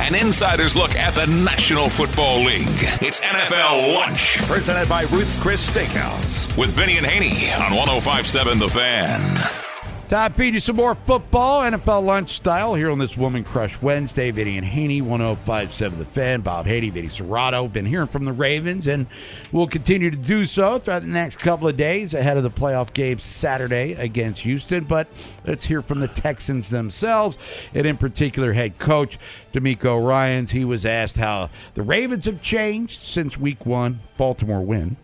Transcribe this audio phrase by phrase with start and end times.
[0.00, 2.66] An insider's look at the National Football League.
[3.02, 4.38] It's NFL Lunch.
[4.42, 6.56] Presented by Ruth's Chris Steakhouse.
[6.56, 9.67] With Vinny and Haney on 1057 The Fan.
[10.08, 14.30] Time feed you some more football, NFL lunch style here on this Woman Crush Wednesday.
[14.30, 16.40] Vinny and Haney, 1057 The Fan.
[16.40, 17.70] Bob Haney, Vinny Cerrato.
[17.70, 19.06] Been hearing from the Ravens, and
[19.52, 22.94] we'll continue to do so throughout the next couple of days ahead of the playoff
[22.94, 24.84] game Saturday against Houston.
[24.84, 25.08] But
[25.46, 27.36] let's hear from the Texans themselves,
[27.74, 29.18] and in particular, head coach
[29.52, 30.52] DeMeco Ryans.
[30.52, 34.96] He was asked how the Ravens have changed since week one, Baltimore win.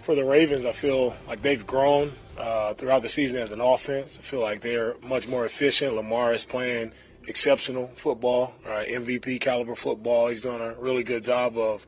[0.00, 4.18] For the Ravens, I feel like they've grown uh, throughout the season as an offense.
[4.18, 5.94] I feel like they're much more efficient.
[5.94, 6.92] Lamar is playing
[7.26, 8.88] exceptional football, right?
[8.88, 10.28] MVP caliber football.
[10.28, 11.86] He's doing a really good job of,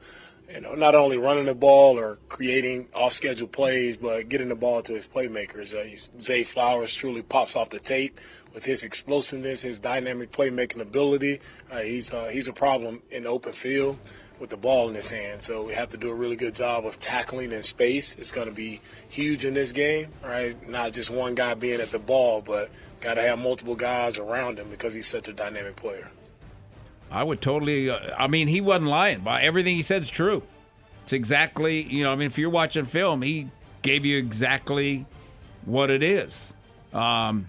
[0.53, 4.83] you know, not only running the ball or creating off-schedule plays, but getting the ball
[4.83, 5.75] to his playmakers.
[5.75, 8.21] Uh, Zay Flowers truly pops off the tape
[8.53, 11.41] with his explosiveness, his dynamic playmaking ability.
[11.71, 13.99] Uh, he's uh, he's a problem in the open field
[14.45, 15.43] with the ball in his hand.
[15.43, 18.15] So we have to do a really good job of tackling in space.
[18.17, 20.69] It's going to be huge in this game, right?
[20.69, 22.69] Not just one guy being at the ball, but
[23.01, 26.11] got to have multiple guys around him because he's such a dynamic player.
[27.11, 27.89] I would totally.
[27.89, 29.21] Uh, I mean, he wasn't lying.
[29.21, 30.43] But everything he said is true.
[31.05, 31.83] It's exactly.
[31.83, 33.49] You know, I mean, if you're watching film, he
[33.81, 35.07] gave you exactly
[35.65, 36.53] what it is.
[36.93, 37.49] Um,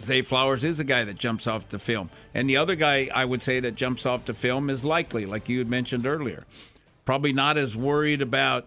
[0.00, 2.08] Zay Flowers is the guy that jumps off the film.
[2.34, 5.48] And the other guy I would say that jumps off the film is likely, like
[5.48, 6.44] you had mentioned earlier.
[7.04, 8.66] Probably not as worried about,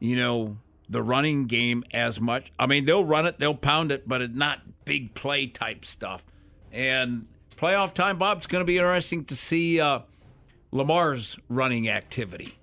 [0.00, 0.56] you know,
[0.88, 2.52] the running game as much.
[2.58, 6.24] I mean, they'll run it, they'll pound it, but it's not big play type stuff.
[6.72, 7.26] And
[7.56, 10.00] playoff time, Bob, it's going to be interesting to see uh,
[10.72, 12.56] Lamar's running activity.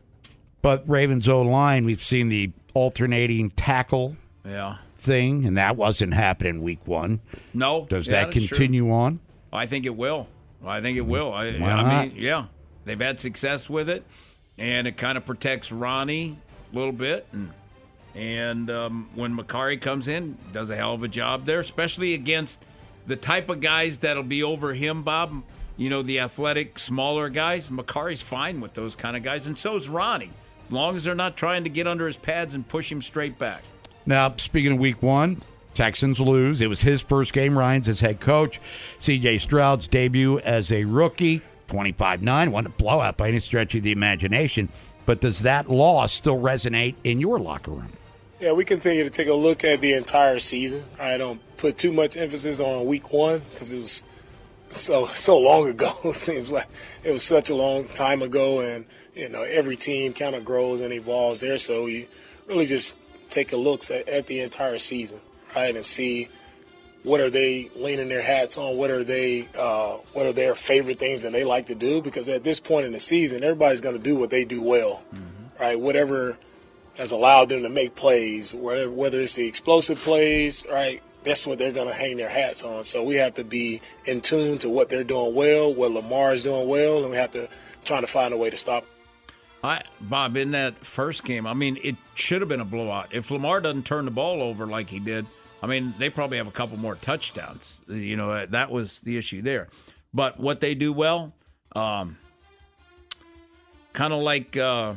[0.62, 4.18] But Ravens O line, we've seen the alternating tackle.
[4.46, 7.20] Yeah thing, and that wasn't happening week one.
[7.54, 7.86] No.
[7.90, 9.20] Does yeah, that continue on?
[9.52, 10.28] I think it will.
[10.66, 11.34] I think it will.
[11.34, 12.46] I, I, mean, yeah,
[12.86, 14.04] they've had success with it,
[14.58, 16.38] and it kind of protects Ronnie
[16.72, 17.28] a little bit.
[17.32, 17.52] And,
[18.14, 22.60] and um, when Mekari comes in, does a hell of a job there, especially against
[23.06, 25.44] the type of guys that'll be over him, Bob.
[25.78, 27.70] You know, the athletic, smaller guys.
[27.70, 30.32] Mekari's fine with those kind of guys, and so is Ronnie,
[30.68, 33.40] as long as they're not trying to get under his pads and push him straight
[33.40, 33.64] back.
[34.06, 35.42] Now, speaking of week one,
[35.74, 36.62] Texans lose.
[36.62, 38.60] It was his first game, Ryan's as head coach.
[39.00, 43.84] CJ Stroud's debut as a rookie, 25 9, wasn't a blowout by any stretch of
[43.84, 44.70] the imagination.
[45.06, 47.94] But does that loss still resonate in your locker room?
[48.40, 50.84] Yeah, we continue to take a look at the entire season.
[51.00, 54.04] I don't put too much emphasis on week one because it was
[54.72, 55.92] so so long ago.
[56.06, 56.68] It seems like
[57.04, 60.82] it was such a long time ago, and you know every team kind of grows
[60.82, 61.58] and evolves there.
[61.58, 62.08] So you
[62.48, 62.96] really just
[63.30, 65.20] take a look at, at the entire season,
[65.56, 66.30] right, and see
[67.04, 68.78] what are they leaning their hats on?
[68.78, 69.48] What are they?
[69.58, 72.02] Uh, what are their favorite things that they like to do?
[72.02, 75.04] Because at this point in the season, everybody's going to do what they do well,
[75.14, 75.64] mm-hmm.
[75.64, 75.80] right?
[75.80, 76.38] Whatever
[76.98, 81.02] has allowed them to make plays, whether whether it's the explosive plays, right?
[81.24, 82.84] That's what they're going to hang their hats on.
[82.84, 86.44] So we have to be in tune to what they're doing well, what Lamar is
[86.44, 87.48] doing well, and we have to
[87.86, 88.86] try to find a way to stop.
[89.64, 93.10] I, Bob, in that first game, I mean, it should have been a blowout.
[93.12, 95.28] If Lamar doesn't turn the ball over like he did,
[95.62, 97.80] I mean, they probably have a couple more touchdowns.
[97.88, 99.70] You know, that was the issue there.
[100.14, 101.34] But what they do well,
[101.76, 102.18] um,
[103.94, 104.96] kind of like uh,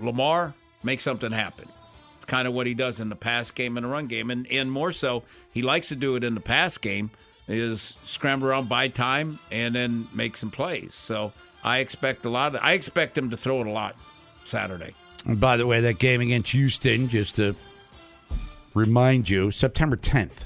[0.00, 1.68] Lamar, make something happen.
[2.16, 4.46] It's kind of what he does in the pass game and the run game, and
[4.50, 5.22] and more so,
[5.52, 7.10] he likes to do it in the pass game.
[7.50, 10.94] Is scramble around, buy time, and then make some plays.
[10.94, 11.32] So
[11.64, 12.54] I expect a lot.
[12.54, 13.96] Of, I expect him to throw it a lot
[14.44, 14.94] Saturday.
[15.24, 17.56] And by the way, that game against Houston, just to
[18.74, 20.44] remind you, September 10th,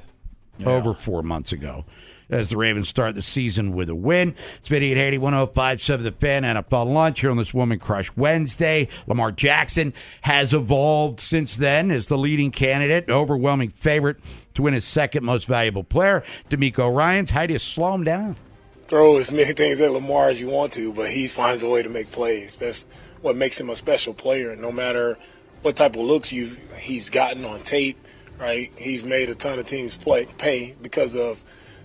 [0.58, 0.68] yeah.
[0.68, 1.84] over four months ago.
[2.30, 4.34] as the Ravens start the season with a win.
[4.58, 8.88] It's Vinny at 80, 1057 The Fan, NFL Lunch here on this Woman Crush Wednesday.
[9.06, 9.92] Lamar Jackson
[10.22, 14.16] has evolved since then as the leading candidate, overwhelming favorite
[14.54, 16.22] to win his second most valuable player.
[16.48, 18.36] DeMeco Ryans, how do you slow him down?
[18.82, 21.82] Throw as many things at Lamar as you want to, but he finds a way
[21.82, 22.58] to make plays.
[22.58, 22.86] That's
[23.20, 24.56] what makes him a special player.
[24.56, 25.18] No matter
[25.62, 27.98] what type of looks you he's gotten on tape,
[28.42, 28.72] right?
[28.76, 31.42] He's made a ton of teams play pay because of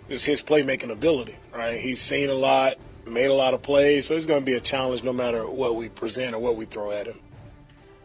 [0.10, 1.80] just his playmaking ability, right?
[1.80, 4.60] He's seen a lot, made a lot of plays, so it's going to be a
[4.60, 7.20] challenge no matter what we present or what we throw at him.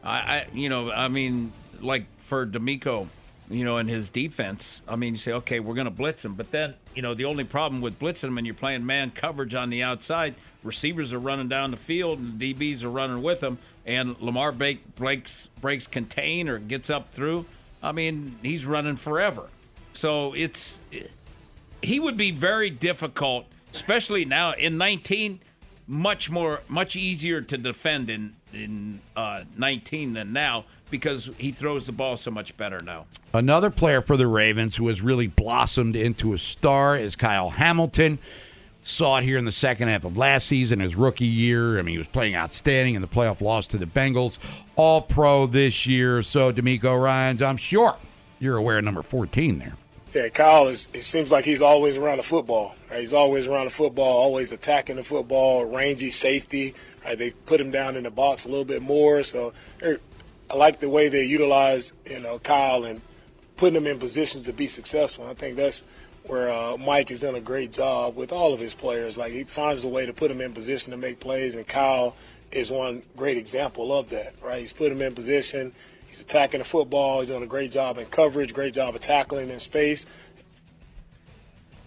[0.05, 3.07] I, you know, I mean, like for DeMeco,
[3.49, 6.35] you know, in his defense, I mean, you say, okay, we're going to blitz him,
[6.35, 9.55] but then, you know, the only problem with blitzing him and you're playing man coverage
[9.55, 13.59] on the outside, receivers are running down the field and DBs are running with them,
[13.87, 17.47] and Lamar breaks breaks contain or gets up through.
[17.83, 19.49] I mean, he's running forever.
[19.93, 20.79] So it's
[21.83, 25.41] he would be very difficult, especially now in 19.
[25.89, 31.87] Much more, much easier to defend in in uh, 19 than now because he throws
[31.87, 33.07] the ball so much better now.
[33.35, 38.19] Another player for the Ravens who has really blossomed into a star is Kyle Hamilton.
[38.85, 41.79] Saw it here in the second half of last season, his rookie year.
[41.79, 44.39] I mean, he was playing outstanding in the playoff loss to the Bengals.
[44.75, 46.23] All pro this year.
[46.23, 47.97] So, DeMeco Ryans, I'm sure
[48.41, 49.77] you're aware of number 14 there.
[50.15, 50.89] Yeah, Kyle is.
[50.93, 52.75] It seems like he's always around the football.
[52.91, 53.01] Right?
[53.01, 56.75] He's always around the football, always attacking the football, rangy safety.
[57.05, 57.17] Right?
[57.17, 59.23] They put him down in the box a little bit more.
[59.23, 60.01] So er,
[60.51, 63.01] I like the way they utilize you know Kyle and
[63.57, 65.27] putting him in positions to be successful.
[65.27, 65.85] I think that's
[66.27, 69.19] where uh, Mike has done a great job with all of his players.
[69.19, 72.15] Like he finds a way to put them in position to make plays, and Kyle
[72.51, 74.35] is one great example of that.
[74.43, 74.61] Right?
[74.61, 75.73] He's put him in position.
[76.07, 77.21] He's attacking the football.
[77.21, 80.05] He's doing a great job in coverage, great job of tackling in space.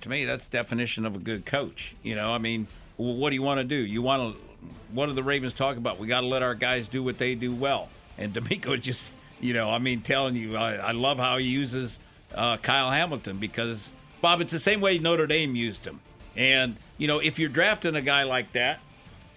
[0.01, 1.95] To me, that's definition of a good coach.
[2.03, 2.67] You know, I mean,
[2.97, 3.75] what do you want to do?
[3.75, 4.41] You want to.
[4.91, 5.99] What do the Ravens talk about?
[5.99, 7.89] We got to let our guys do what they do well.
[8.17, 11.99] And DeMeco just, you know, I mean, telling you, I, I love how he uses
[12.33, 13.91] uh, Kyle Hamilton because
[14.25, 15.99] Bob, it's the same way Notre Dame used him.
[16.35, 18.79] And you know, if you're drafting a guy like that,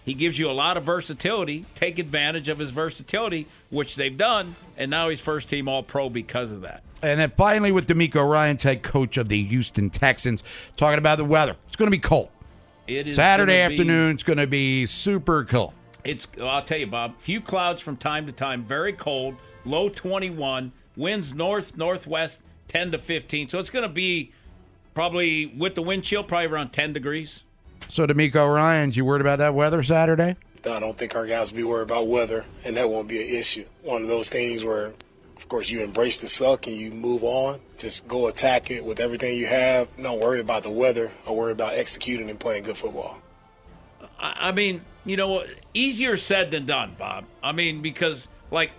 [0.06, 1.66] he gives you a lot of versatility.
[1.74, 6.08] Take advantage of his versatility, which they've done, and now he's first team All Pro
[6.08, 6.82] because of that.
[7.02, 10.42] And then finally, with DeMeco Ryans, head coach of the Houston Texans,
[10.78, 11.56] talking about the weather.
[11.66, 12.30] It's going to be cold.
[12.86, 14.12] It is Saturday afternoon.
[14.12, 15.74] Be, it's going to be super cold.
[16.02, 16.26] It's.
[16.40, 17.18] I'll tell you, Bob.
[17.18, 18.64] Few clouds from time to time.
[18.64, 19.36] Very cold.
[19.66, 20.72] Low 21.
[20.96, 23.50] Winds north northwest 10 to 15.
[23.50, 24.32] So it's going to be
[24.98, 27.44] probably with the wind chill, probably around 10 degrees.
[27.88, 30.34] So, DeMeco Ryans, you worried about that weather Saturday?
[30.66, 33.22] No, I don't think our guys will be worried about weather, and that won't be
[33.22, 33.64] an issue.
[33.84, 34.86] One of those things where,
[35.36, 37.60] of course, you embrace the suck and you move on.
[37.76, 39.86] Just go attack it with everything you have.
[40.02, 43.22] Don't worry about the weather or worry about executing and playing good football.
[44.18, 47.24] I mean, you know, easier said than done, Bob.
[47.40, 48.72] I mean, because, like,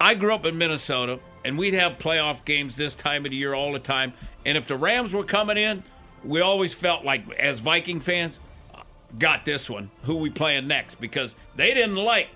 [0.00, 3.54] I grew up in Minnesota, and we'd have playoff games this time of the year
[3.54, 4.12] all the time.
[4.44, 5.82] And if the Rams were coming in,
[6.24, 8.38] we always felt like as Viking fans,
[9.18, 9.90] got this one.
[10.02, 11.00] Who we playing next?
[11.00, 12.28] Because they didn't like.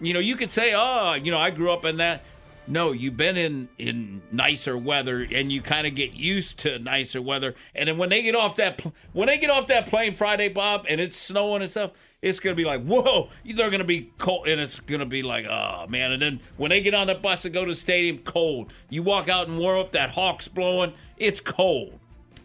[0.00, 2.24] You know, you could say, "Oh, you know, I grew up in that."
[2.66, 7.20] No, you've been in in nicer weather, and you kind of get used to nicer
[7.20, 7.54] weather.
[7.74, 8.80] And then when they get off that
[9.12, 12.54] when they get off that plane Friday, Bob, and it's snowing and stuff, it's gonna
[12.54, 13.30] be like, whoa!
[13.44, 16.12] They're gonna be cold, and it's gonna be like, oh man!
[16.12, 18.72] And then when they get on the bus and go to the stadium, cold.
[18.90, 20.94] You walk out and warm up, that hawk's blowing.
[21.22, 22.01] It's cold.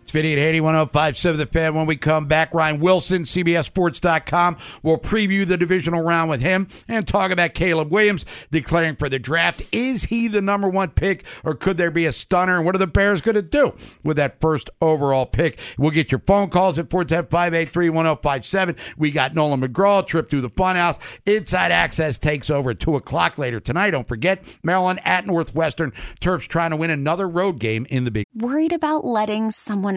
[0.08, 1.76] It's Vinny at 1057 The Fan.
[1.76, 4.56] When we come back, Ryan Wilson, CBSSports.com.
[4.82, 9.20] We'll preview the divisional round with him and talk about Caleb Williams declaring for the
[9.20, 9.64] draft.
[9.74, 12.56] Is he the number one pick or could there be a stunner?
[12.56, 15.60] And what are the Bears going to do with that first overall pick?
[15.78, 18.78] We'll get your phone calls at 410 583 1057.
[18.98, 21.00] We got Nolan McGraw, trip through the funhouse.
[21.26, 23.92] Inside Access takes over at 2 o'clock later tonight.
[23.92, 25.92] Don't forget, Maryland at Northwestern.
[26.22, 28.26] Terps trying to win another road game in the Big.
[28.34, 29.97] Worried about letting someone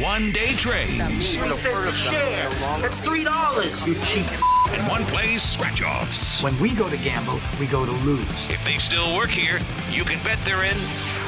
[0.00, 2.48] One day trades Three cents a share.
[2.80, 3.86] That's three dollars.
[3.86, 4.24] You cheap.
[4.72, 6.42] and one plays scratch offs.
[6.42, 8.48] When we go to gamble, we go to lose.
[8.48, 9.58] If they still work here,
[9.90, 10.76] you can bet they're in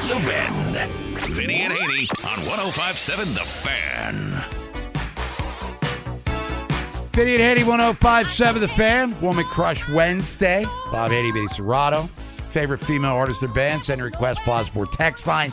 [0.08, 0.90] the Bend.
[1.24, 4.44] Vinny and Haney on 1057 The Fan.
[7.12, 9.20] Vinny and Haney, 1057 The Fan.
[9.20, 10.64] Woman Crush Wednesday.
[10.90, 12.08] Bob Haney, Vinny Cerrato.
[12.50, 13.84] Favorite female artist or band.
[13.84, 15.52] Send a request, Plausible text line.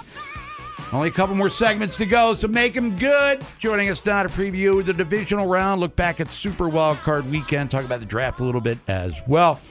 [0.94, 3.42] Only a couple more segments to go, so make them good.
[3.60, 7.72] Joining us now to preview the divisional round, look back at Super Wild Card Weekend,
[7.72, 9.62] talk about the draft a little bit as well.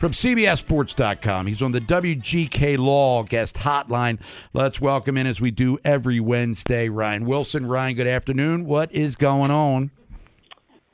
[0.00, 4.18] From CBSSports.com, he's on the WGK Law guest hotline.
[4.52, 7.66] Let's welcome in, as we do every Wednesday, Ryan Wilson.
[7.66, 8.66] Ryan, good afternoon.
[8.66, 9.92] What is going on?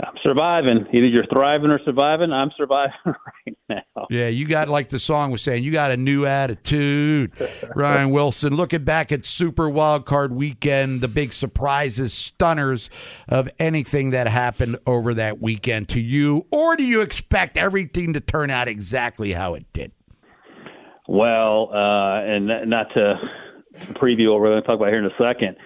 [0.02, 0.86] I'm surviving.
[0.92, 2.32] Either you're thriving or surviving.
[2.32, 4.06] I'm surviving right now.
[4.08, 7.32] Yeah, you got like the song was saying, you got a new attitude.
[7.74, 12.88] Ryan Wilson, looking back at Super Wild Card Weekend, the big surprises, stunners
[13.28, 18.20] of anything that happened over that weekend to you, or do you expect everything to
[18.20, 19.92] turn out exactly how it did?
[21.08, 23.16] Well, uh, and not to
[23.94, 25.56] preview what we're going to talk about here in a second.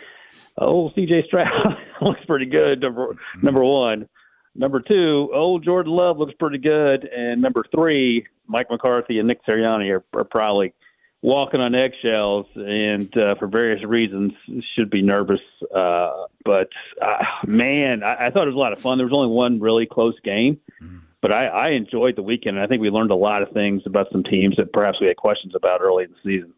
[0.58, 1.48] Oh, CJ Stroud
[2.00, 2.80] looks pretty good.
[2.80, 4.08] Number number one.
[4.56, 9.44] Number two, old Jordan Love looks pretty good, and number three, Mike McCarthy and Nick
[9.44, 10.74] Sirianni are, are probably
[11.22, 14.32] walking on eggshells, and uh, for various reasons
[14.76, 15.40] should be nervous.
[15.74, 16.68] Uh, but
[17.02, 18.98] uh, man, I, I thought it was a lot of fun.
[18.98, 20.60] There was only one really close game,
[21.20, 23.82] but I, I enjoyed the weekend, and I think we learned a lot of things
[23.86, 26.52] about some teams that perhaps we had questions about early in the season.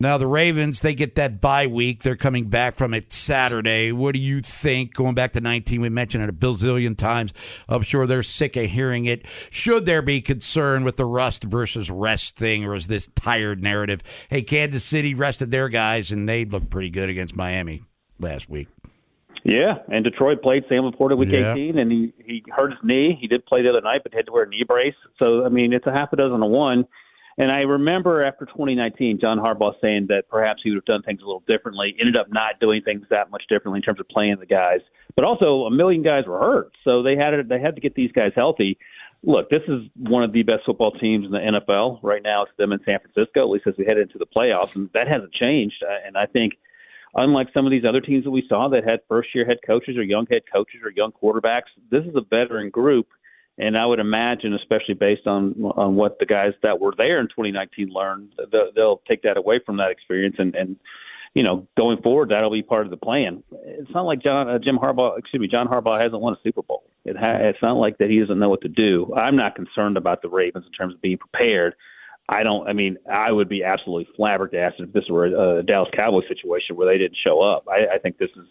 [0.00, 2.04] Now, the Ravens, they get that bye week.
[2.04, 3.90] They're coming back from it Saturday.
[3.90, 4.94] What do you think?
[4.94, 7.32] Going back to 19, we mentioned it a bazillion times.
[7.68, 9.26] I'm sure they're sick of hearing it.
[9.50, 14.04] Should there be concern with the rust versus rest thing, or is this tired narrative?
[14.28, 17.82] Hey, Kansas City rested their guys, and they looked pretty good against Miami
[18.20, 18.68] last week.
[19.42, 21.54] Yeah, and Detroit played Sam LaPorta week Yeah.
[21.54, 23.18] 18, and he he hurt his knee.
[23.20, 24.94] He did play the other night, but had to wear a knee brace.
[25.16, 26.86] So I mean, it's a half a dozen to one.
[27.38, 31.20] And I remember after 2019, John Harbaugh saying that perhaps he would have done things
[31.22, 31.94] a little differently.
[32.00, 34.80] Ended up not doing things that much differently in terms of playing the guys,
[35.14, 37.94] but also a million guys were hurt, so they had to, they had to get
[37.94, 38.76] these guys healthy.
[39.22, 42.42] Look, this is one of the best football teams in the NFL right now.
[42.42, 45.08] It's them in San Francisco, at least as we head into the playoffs, and that
[45.08, 45.82] hasn't changed.
[45.82, 46.54] Uh, And I think
[47.14, 49.96] unlike some of these other teams that we saw that had first year head coaches
[49.96, 53.08] or young head coaches or young quarterbacks, this is a veteran group.
[53.58, 57.26] And I would imagine, especially based on on what the guys that were there in
[57.26, 60.76] 2019 learned, they'll, they'll take that away from that experience, and and
[61.34, 63.42] you know going forward that'll be part of the plan.
[63.64, 66.62] It's not like John uh, Jim Harbaugh, excuse me, John Harbaugh hasn't won a Super
[66.62, 66.84] Bowl.
[67.04, 69.12] It ha- it's not like that he doesn't know what to do.
[69.16, 71.74] I'm not concerned about the Ravens in terms of being prepared.
[72.28, 72.68] I don't.
[72.68, 76.76] I mean, I would be absolutely flabbergasted if this were a, a Dallas Cowboys situation
[76.76, 77.66] where they didn't show up.
[77.68, 78.46] I, I think this is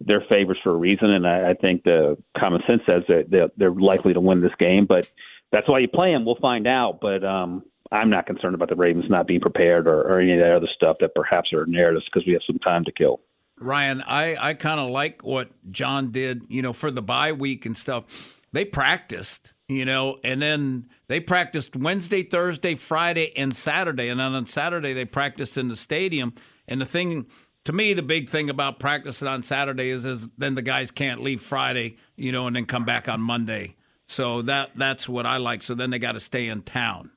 [0.00, 3.50] they're favorites for a reason, and I, I think the common sense says that they're,
[3.56, 4.86] they're likely to win this game.
[4.86, 5.08] But
[5.52, 6.24] that's why you play them.
[6.24, 6.98] We'll find out.
[7.00, 10.40] But um, I'm not concerned about the Ravens not being prepared or, or any of
[10.40, 13.20] that other stuff that perhaps are narratives because we have some time to kill.
[13.58, 17.64] Ryan, I, I kind of like what John did, you know, for the bye week
[17.66, 18.38] and stuff.
[18.50, 24.08] They practiced, you know, and then they practiced Wednesday, Thursday, Friday, and Saturday.
[24.08, 26.34] And then on Saturday, they practiced in the stadium.
[26.66, 27.26] And the thing,
[27.64, 31.22] to me, the big thing about practicing on Saturday is, is then the guys can't
[31.22, 33.76] leave Friday, you know, and then come back on Monday.
[34.06, 35.62] So that that's what I like.
[35.62, 37.10] So then they got to stay in town.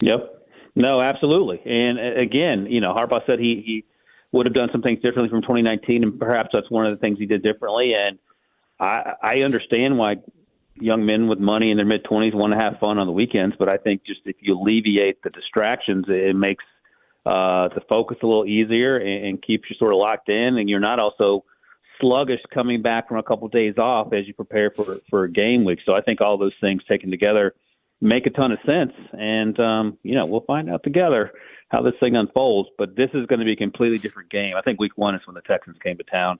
[0.00, 0.48] Yep.
[0.74, 1.60] No, absolutely.
[1.64, 3.84] And uh, again, you know, Harbaugh said he, he
[4.32, 7.18] would have done some things differently from 2019, and perhaps that's one of the things
[7.18, 7.92] he did differently.
[7.94, 8.18] And
[8.80, 10.16] I, I understand why
[10.74, 13.54] young men with money in their mid 20s want to have fun on the weekends,
[13.58, 16.64] but I think just if you alleviate the distractions, it makes
[17.24, 20.68] uh, the focus a little easier and, and keeps you sort of locked in, and
[20.68, 21.44] you're not also
[22.00, 25.30] sluggish coming back from a couple of days off as you prepare for for a
[25.30, 25.78] game week.
[25.86, 27.54] So I think all those things taken together
[28.00, 31.32] make a ton of sense, and um, you know we'll find out together
[31.68, 32.68] how this thing unfolds.
[32.76, 34.56] But this is going to be a completely different game.
[34.56, 36.38] I think Week One is when the Texans came to town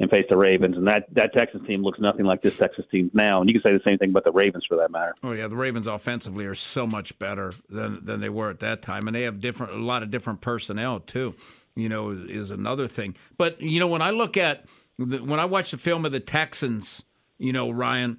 [0.00, 3.10] and face the Ravens, and that that Texans team looks nothing like this Texas team
[3.14, 3.40] now.
[3.40, 5.14] And you can say the same thing about the Ravens for that matter.
[5.22, 8.82] Oh yeah, the Ravens offensively are so much better than than they were at that
[8.82, 11.34] time, and they have different a lot of different personnel too.
[11.74, 13.16] You know, is, is another thing.
[13.38, 14.64] But you know, when I look at
[14.98, 17.02] the, when I watch the film of the Texans,
[17.38, 18.18] you know, Ryan,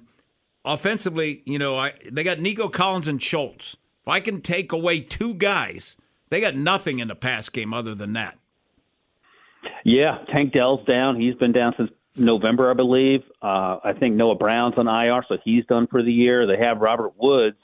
[0.64, 3.76] offensively, you know, I they got Nico Collins and Schultz.
[4.02, 5.96] If I can take away two guys,
[6.30, 8.38] they got nothing in the pass game other than that.
[9.84, 11.20] Yeah, Tank Dell's down.
[11.20, 13.22] He's been down since November, I believe.
[13.42, 16.46] Uh, I think Noah Brown's on IR, so he's done for the year.
[16.46, 17.58] They have Robert Woods,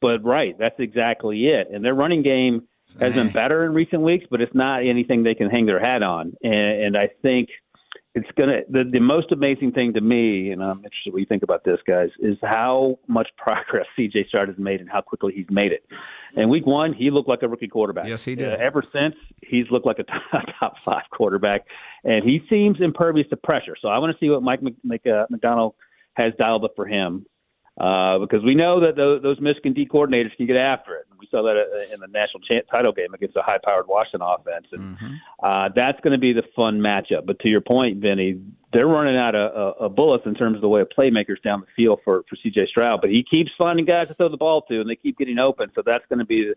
[0.00, 1.68] but right, that's exactly it.
[1.72, 2.68] And their running game
[3.00, 6.02] has been better in recent weeks, but it's not anything they can hang their hat
[6.02, 6.34] on.
[6.42, 7.48] And, and I think
[8.14, 11.42] it's gonna the, the most amazing thing to me, and I'm interested what you think
[11.42, 15.46] about this, guys, is how much progress CJ Stroud has made and how quickly he's
[15.50, 15.84] made it.
[16.36, 18.06] In week one, he looked like a rookie quarterback.
[18.06, 18.52] Yes, he did.
[18.52, 21.62] Uh, ever since, he's looked like a top, top five quarterback,
[22.04, 23.76] and he seems impervious to pressure.
[23.80, 25.74] So I want to see what Mike Mc, Mc, uh, Macdonald
[26.14, 27.24] has dialed up for him
[27.80, 31.06] uh, because we know that those, those Michigan D coordinators can get after it.
[31.18, 34.66] We saw that uh, in the national cha- title game against a high-powered Washington offense,
[34.72, 35.14] and Mm-hmm.
[35.42, 37.24] uh, that's going to be the fun matchup.
[37.26, 38.40] But to your point, Vinny,
[38.72, 41.66] they're running out of, of bullets in terms of the way of playmakers down the
[41.76, 42.66] field for for C.J.
[42.68, 43.00] Stroud.
[43.00, 45.70] But he keeps finding guys to throw the ball to, and they keep getting open.
[45.74, 46.54] So that's going to be the,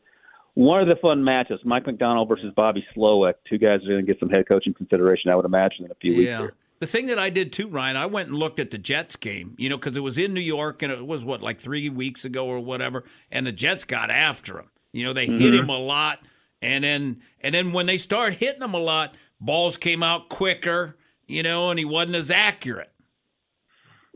[0.56, 1.64] one of the fun matchups.
[1.66, 5.30] Mike Macdonald versus Bobby Slowik, two guys are going to get some head coaching consideration,
[5.32, 6.30] I would imagine, in a few weeks.
[6.30, 6.54] Here.
[6.80, 9.56] The thing that I did too, Ryan, I went and looked at the Jets game,
[9.58, 12.26] you know, because it was in New York and it was what, like three weeks
[12.26, 14.70] ago or whatever, and the Jets got after him.
[14.92, 15.60] You know, they hit Mhm.
[15.60, 16.20] him a lot,
[16.62, 20.98] and then and then when they started hitting him a lot, balls came out quicker,
[21.28, 22.92] you know, and he wasn't as accurate.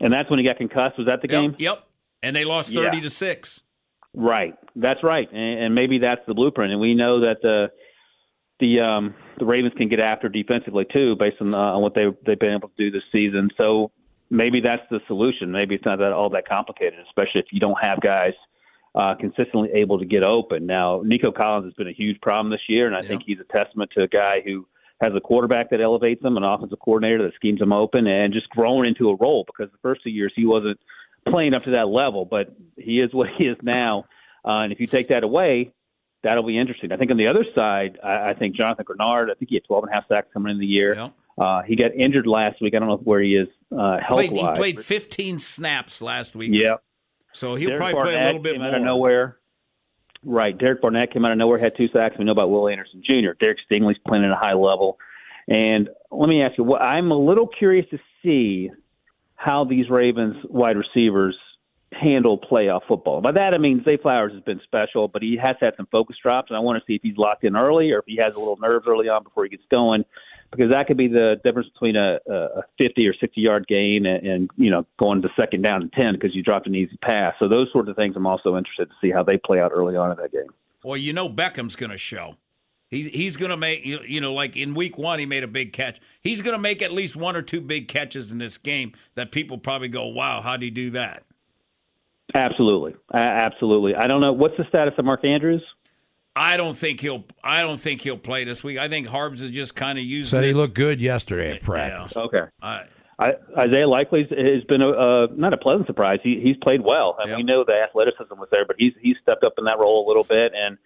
[0.02, 0.98] And that's when he got concussed.
[0.98, 1.56] Was that the game?
[1.60, 1.84] Yep.
[2.24, 3.04] And they lost thirty Yeah.
[3.04, 3.62] to six.
[4.14, 4.56] Right.
[4.76, 5.30] That's right.
[5.32, 6.72] And, and maybe that's the blueprint.
[6.72, 7.72] And we know that the
[8.60, 12.06] the um, the Ravens can get after defensively too, based on, uh, on what they
[12.26, 13.50] they've been able to do this season.
[13.58, 13.92] So
[14.30, 15.52] maybe that's the solution.
[15.52, 18.34] Maybe it's not that all that complicated, especially if you don't have guys
[18.96, 20.66] uh, consistently able to get open.
[20.66, 23.52] Now, Nico Collins has been a huge problem this year, and I think he's a
[23.52, 24.68] testament to a guy who
[25.02, 28.50] has a quarterback that elevates him, an offensive coordinator that schemes him open, and just
[28.50, 29.46] growing into a role.
[29.46, 30.80] Because the first two years he wasn't
[31.28, 34.06] playing up to that level, but he is what he is now.
[34.46, 35.72] Uh, and if you take that away,
[36.24, 36.92] that'll be interesting.
[36.92, 39.64] I think on the other side, I, I think Jonathan Greenard, I think he had
[39.66, 41.12] 12 and a half sacks coming in the year.
[41.40, 42.74] Uh, he got injured last week.
[42.76, 46.52] I don't know where he is uh, health Played, he played fifteen snaps last week.
[46.54, 46.76] Yeah.
[47.34, 48.70] So he'll Derek probably play a little bit came more.
[48.70, 49.38] out of nowhere.
[50.22, 52.16] Right, Derek Barnett came out of nowhere, had two sacks.
[52.20, 53.32] We know about Will Anderson Jr.
[53.40, 54.98] Derek Stingley's playing at a high level,
[55.48, 58.70] and let me ask you, what I'm a little curious to see
[59.36, 61.38] how these Ravens wide receivers
[61.94, 63.22] handle playoff football.
[63.22, 66.18] By that I mean Zay Flowers has been special, but he has had some focus
[66.22, 68.36] drops, and I want to see if he's locked in early or if he has
[68.36, 70.06] a little nerves early on before he gets going,
[70.52, 74.26] because that could be the difference between a, a 50 or 60 yard gain and,
[74.26, 77.34] and you know going to second down and 10 because you dropped an easy pass.
[77.40, 79.96] So those sorts of things, I'm also interested to see how they play out early
[79.96, 80.50] on in that game.
[80.84, 82.36] Well, you know Beckham's going to show.
[82.90, 85.74] He's he's going to make you know like in week one he made a big
[85.74, 86.00] catch.
[86.22, 89.32] He's going to make at least one or two big catches in this game that
[89.32, 91.24] people probably go, "Wow, how would he do that?"
[92.34, 93.96] Absolutely, uh, absolutely.
[93.96, 95.64] I don't know what's the status of Mark Andrews.
[96.36, 97.26] I don't think he'll.
[97.44, 98.78] I don't think he'll play this week.
[98.78, 100.30] I think Harbs is just kind of using.
[100.30, 100.56] Said he it.
[100.56, 102.16] looked good yesterday at practice.
[102.16, 102.44] Okay.
[102.62, 102.86] I,
[103.20, 106.20] I, Isaiah Likely has been a, uh, not a pleasant surprise.
[106.24, 109.44] He, he's played well, and we know the athleticism was there, but he's he's stepped
[109.44, 110.54] up in that role a little bit.
[110.56, 110.78] And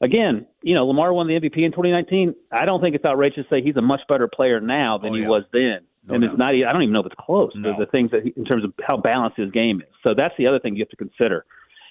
[0.00, 2.34] again, you know, Lamar won the MVP in 2019.
[2.50, 5.26] I don't think it's outrageous to say he's a much better player now than he
[5.26, 5.80] was then.
[6.08, 6.54] And it's not.
[6.54, 7.52] I don't even know if it's close.
[7.54, 9.88] The, the things that he, in terms of how balanced his game is.
[10.02, 11.44] So that's the other thing you have to consider.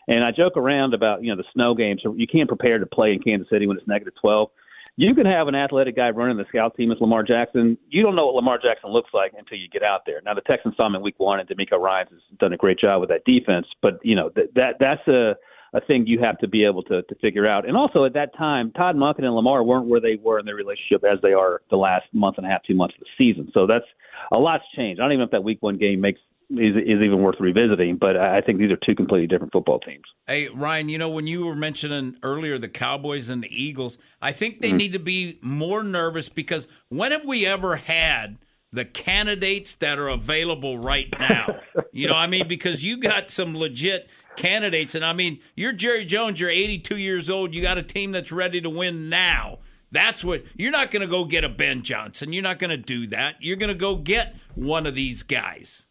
[0.07, 1.97] And I joke around about you know the snow game.
[2.01, 4.49] So you can't prepare to play in Kansas City when it's negative 12.
[4.97, 7.77] You can have an athletic guy running the scout team as Lamar Jackson.
[7.89, 10.21] You don't know what Lamar Jackson looks like until you get out there.
[10.23, 12.79] Now the Texans saw him in Week One, and DeMeco Ryans has done a great
[12.79, 13.67] job with that defense.
[13.81, 15.35] But you know that, that that's a
[15.73, 17.67] a thing you have to be able to, to figure out.
[17.67, 20.55] And also at that time, Todd Monken and Lamar weren't where they were in their
[20.55, 23.51] relationship as they are the last month and a half, two months of the season.
[23.53, 23.85] So that's
[24.31, 24.99] a lot's changed.
[24.99, 26.19] I don't even know if that Week One game makes
[26.51, 27.97] is, is even worth revisiting.
[27.97, 30.03] But I think these are two completely different football teams.
[30.27, 34.31] Hey Ryan, you know when you were mentioning earlier the Cowboys and the Eagles, I
[34.31, 34.61] think Mm-hmm.
[34.61, 38.37] they need to be more nervous because when have we ever had
[38.75, 41.59] the candidates that are available right now?
[41.91, 46.05] you know, I mean, because you got some legit candidates, and I mean, you're Jerry
[46.05, 49.59] Jones, you're 82 years old, you got a team that's ready to win now.
[49.91, 52.33] That's what you're not going to go get a Ben Johnson.
[52.33, 53.37] You're not going to do that.
[53.39, 55.85] You're going to go get one of these guys.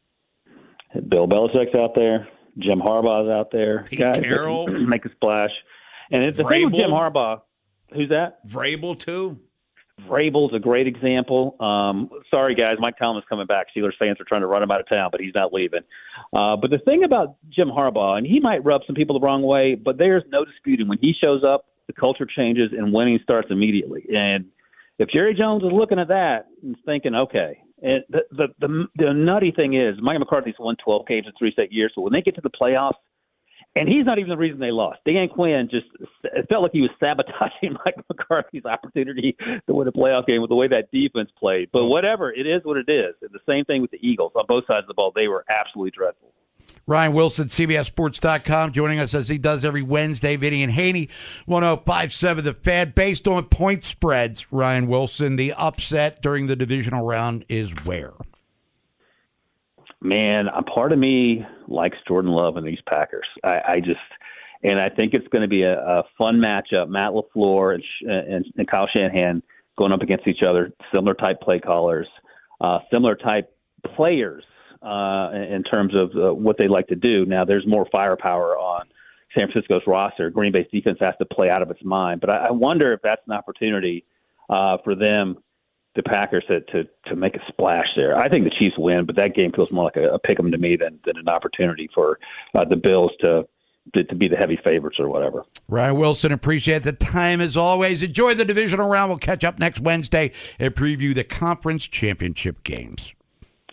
[1.09, 2.29] Bill Belichick's out there.
[2.59, 3.85] Jim Harbaugh's out there.
[3.89, 4.69] Pete Guys Carroll.
[4.87, 5.51] make a splash.
[6.11, 6.79] And it's the thing with Vrabel.
[6.79, 7.41] Jim Harbaugh.
[7.95, 8.47] Who's that?
[8.47, 9.39] Vrabel too.
[10.03, 11.57] Vrabel's a great example.
[11.61, 13.69] Um, sorry, guys, Mike Tomlin's coming back.
[13.75, 15.81] Steelers fans are trying to run him out of town, but he's not leaving.
[16.33, 19.43] Uh, but the thing about Jim Harbaugh, and he might rub some people the wrong
[19.43, 23.49] way, but there's no disputing when he shows up, the culture changes and winning starts
[23.51, 24.05] immediately.
[24.15, 24.47] And
[24.99, 29.13] if Jerry Jones is looking at that and thinking, okay, and the the the, the
[29.13, 32.23] nutty thing is, Mike McCarthy's won 12 games in three straight years, so when they
[32.23, 32.95] get to the playoffs.
[33.77, 35.01] And he's not even the reason they lost.
[35.05, 35.87] Dan Quinn just
[36.23, 40.51] it felt like he was sabotaging Mike McCarthy's opportunity to win a playoff game with
[40.51, 41.71] the way that defense played.
[41.73, 43.15] But whatever, it is what it is.
[43.21, 45.13] And the same thing with the Eagles on both sides of the ball.
[45.15, 46.33] They were absolutely dreadful.
[46.87, 50.37] Ryan Wilson, CBSSports.com, joining us as he does every Wednesday.
[50.37, 51.09] Vinny and Haney,
[51.47, 52.93] 1057 The Fan.
[52.95, 58.13] Based on point spreads, Ryan Wilson, the upset during the divisional round is where?
[60.03, 63.27] Man, a part of me likes Jordan Love and these Packers.
[63.43, 63.99] I, I just,
[64.63, 66.89] and I think it's going to be a, a fun matchup.
[66.89, 69.43] Matt LaFleur and, and, and Kyle Shanahan
[69.77, 72.07] going up against each other, similar type play callers,
[72.61, 73.51] uh, similar type
[73.97, 74.45] players
[74.83, 77.27] uh, in terms of uh, what they like to do.
[77.27, 78.87] Now, there's more firepower on
[79.35, 80.31] San Francisco's roster.
[80.31, 83.01] Green Bay's defense has to play out of its mind, but I, I wonder if
[83.03, 84.05] that's an opportunity
[84.49, 85.37] uh, for them,
[85.97, 88.17] the Packers, to, to to make a splash there.
[88.17, 90.51] I think the Chiefs win, but that game feels more like a, a pick 'em
[90.51, 92.19] to me than than an opportunity for
[92.55, 93.47] uh, the Bills to
[93.93, 95.45] to, to be the heavy favorites or whatever.
[95.69, 98.03] Ryan Wilson, appreciate the time as always.
[98.03, 99.11] Enjoy the divisional round.
[99.11, 103.13] We'll catch up next Wednesday and preview the conference championship games.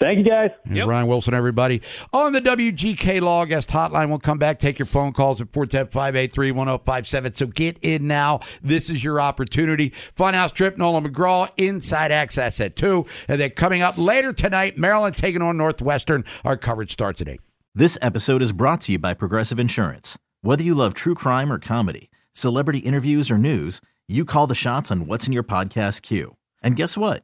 [0.02, 0.50] Thank you, guys.
[0.72, 0.88] Yep.
[0.88, 1.84] Ryan Wilson, everybody.
[2.12, 5.92] On the WGK Law Guest Hotline, we'll come back, take your phone calls at 410
[5.92, 7.36] 583 1057.
[7.36, 8.40] So get in now.
[8.64, 9.94] This is your opportunity.
[10.18, 13.06] Funhouse Trip, Nolan McGraw, Inside Access at 2.
[13.28, 16.26] And then coming up later tonight, Maryland taking on Northwestern.
[16.44, 17.40] Our coverage starts at 8.
[17.76, 20.18] This episode is brought to you by Progressive Insurance.
[20.42, 24.90] Whether you love true crime or comedy, celebrity interviews or news, you call the shots
[24.90, 26.38] on what's in your podcast queue.
[26.64, 27.24] And guess what?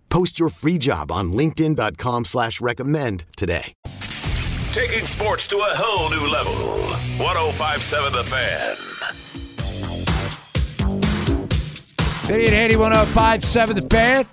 [0.11, 3.73] Post your free job on linkedin.com slash recommend today.
[4.73, 6.53] Taking sports to a whole new level.
[7.17, 8.75] 1057 The Fan.
[12.25, 14.25] City and Haney 1057 The Fan.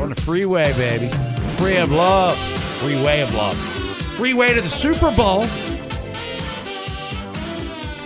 [0.00, 1.08] On the freeway, baby.
[1.56, 2.38] Free of love.
[2.78, 3.56] Freeway of love.
[4.16, 5.42] Freeway to the Super Bowl.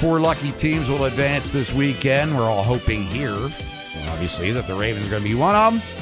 [0.00, 2.34] Four lucky teams will advance this weekend.
[2.34, 3.52] We're all hoping here,
[4.08, 5.97] obviously, that the Ravens are going to be one of them.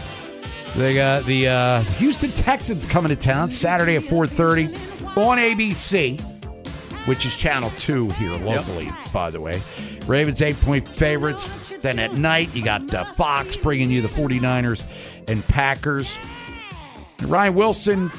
[0.77, 6.21] They got the uh, Houston Texans coming to town Saturday at 4:30 on ABC,
[7.07, 8.95] which is channel two here locally, yep.
[9.11, 9.62] by the way.
[10.07, 11.79] Ravens eight point favorites.
[11.79, 14.87] Then at night you got uh, Fox bringing you the 49ers
[15.29, 16.12] and Packers.
[17.21, 18.12] And Ryan Wilson,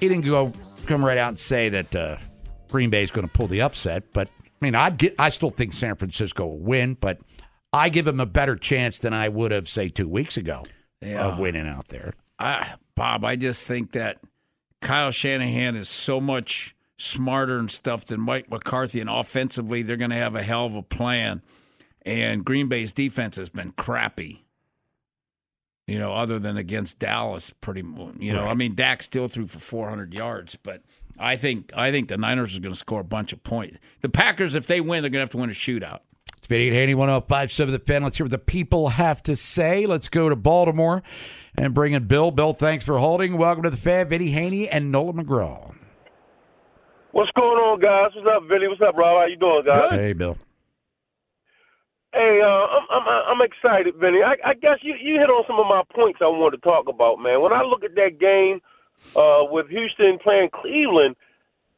[0.00, 0.52] he didn't go
[0.84, 2.18] come right out and say that uh,
[2.68, 5.14] Green Bay is going to pull the upset, but I mean, I'd get.
[5.18, 7.20] I still think San Francisco will win, but
[7.72, 10.64] I give him a better chance than I would have say two weeks ago
[11.00, 11.26] yeah.
[11.26, 12.14] of winning out there.
[12.38, 14.18] I, Bob, I just think that
[14.80, 20.10] Kyle Shanahan is so much smarter and stuff than Mike McCarthy, and offensively, they're going
[20.10, 21.42] to have a hell of a plan.
[22.02, 24.44] And Green Bay's defense has been crappy.
[25.86, 27.80] You know, other than against Dallas, pretty.
[28.18, 28.50] You know, right.
[28.50, 30.82] I mean, Dak still threw for 400 yards, but
[31.18, 33.78] I think I think the Niners are going to score a bunch of points.
[34.02, 36.00] The Packers, if they win, they're going to have to win a shootout.
[36.48, 38.02] It's Vinny and Haney, 1057 The Fan.
[38.02, 39.84] Let's hear what the people have to say.
[39.84, 41.02] Let's go to Baltimore
[41.54, 42.30] and bring in Bill.
[42.30, 43.36] Bill, thanks for holding.
[43.36, 45.74] Welcome to the Fan, Vinny Haney and Nolan McGraw.
[47.12, 48.12] What's going on, guys?
[48.16, 48.66] What's up, Vinny?
[48.66, 49.20] What's up, Rob?
[49.20, 49.90] How you doing, guys?
[49.90, 50.00] Good.
[50.00, 50.38] Hey, Bill.
[52.14, 54.22] Hey, uh, I'm, I'm I'm excited, Vinny.
[54.24, 56.88] I, I guess you you hit on some of my points I want to talk
[56.88, 57.42] about, man.
[57.42, 58.60] When I look at that game
[59.14, 61.14] uh, with Houston playing Cleveland,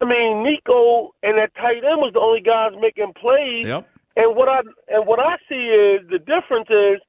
[0.01, 3.67] I mean Nico and that tight end was the only guys making plays.
[3.67, 3.89] Yep.
[4.17, 7.01] And what I and what I see is the difference is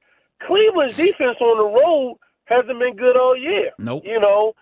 [0.46, 3.70] Cleveland's defense on the road hasn't been good all year.
[3.78, 4.02] Nope.
[4.04, 4.54] You know,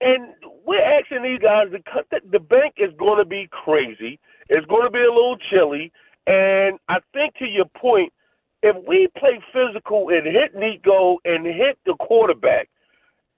[0.00, 0.34] and
[0.64, 4.20] we're asking these guys to cut the, the bank is going to be crazy.
[4.48, 5.92] It's going to be a little chilly.
[6.26, 8.12] And I think to your point,
[8.62, 12.68] if we play physical and hit Nico and hit the quarterback,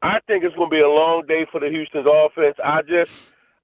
[0.02, 2.56] I think it's going to be a long day for the Houston's offense.
[2.62, 3.12] I just,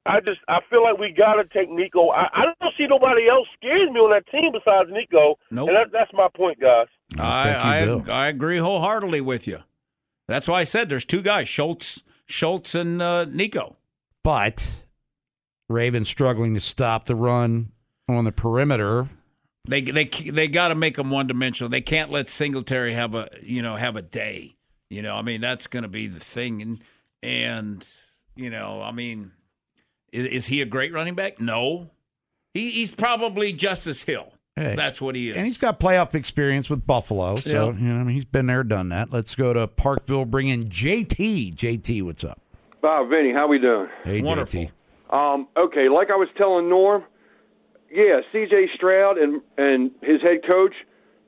[0.06, 2.10] I just, I feel like we got to take Nico.
[2.10, 5.38] I, I don't see nobody else scares me on that team besides Nico.
[5.50, 5.68] Nope.
[5.68, 6.86] And that, that's my point, guys.
[7.18, 9.60] I, I, I agree wholeheartedly with you.
[10.28, 13.76] That's why I said there's two guys, Schultz, Schultz, and uh, Nico.
[14.24, 14.82] But
[15.68, 17.72] Ravens struggling to stop the run
[18.08, 19.08] on the perimeter.
[19.68, 21.68] They they they got to make them one dimensional.
[21.68, 24.56] They can't let Singletary have a you know have a day.
[24.88, 26.62] You know, I mean, that's going to be the thing.
[26.62, 26.80] And,
[27.22, 27.86] and,
[28.36, 29.32] you know, I mean,
[30.12, 31.40] is, is he a great running back?
[31.40, 31.90] No.
[32.54, 34.32] He, he's probably Justice Hill.
[34.56, 35.36] Hey, That's what he is.
[35.36, 37.78] And he's got playoff experience with Buffalo, so Yeah.
[37.78, 39.12] you know I mean, he's been there, done that.
[39.12, 40.24] Let's go to Parkville.
[40.24, 41.54] Bring in JT.
[41.54, 42.40] JT, what's up?
[42.80, 43.88] Bob, Vinny, how we doing?
[44.04, 44.70] Hey, JT.
[45.10, 47.04] Um, okay, like I was telling Norm,
[47.92, 48.70] yeah, C.J.
[48.74, 50.74] Stroud and and his head coach,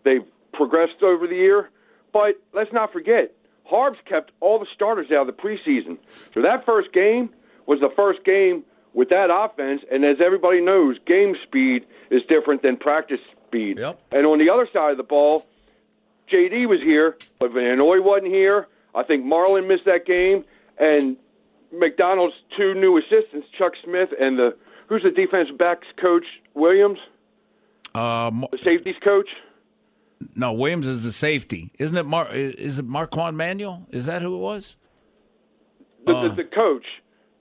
[0.04, 1.70] they've progressed over the year.
[2.12, 3.32] But let's not forget,
[3.64, 5.98] Harbs kept all the starters out of the preseason.
[6.34, 7.30] So that first game
[7.68, 12.62] was the first game with that offense, and as everybody knows, game speed is different
[12.62, 13.78] than practice speed.
[13.78, 14.00] Yep.
[14.10, 15.46] And on the other side of the ball,
[16.32, 18.66] JD was here, but Van Noy wasn't here.
[18.94, 20.44] I think Marlon missed that game,
[20.78, 21.16] and
[21.72, 24.56] Macdonald's two new assistants, Chuck Smith and the
[24.88, 26.98] who's the defense backs coach Williams,
[27.94, 29.28] Um, the safeties coach.
[30.34, 31.70] no, Williams is the safety.
[31.78, 33.86] Isn't it Mar- is it Marquand Manuel?
[33.90, 34.76] Is that who it was?
[36.06, 36.28] The, Uh.
[36.28, 36.86] the, the coach.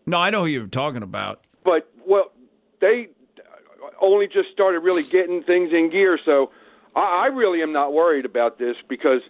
[0.07, 1.41] No, I know who you're talking about.
[1.63, 2.31] But well,
[2.79, 3.09] they
[4.01, 6.17] only just started really getting things in gear.
[6.23, 6.51] So
[6.95, 9.21] I, I really am not worried about this because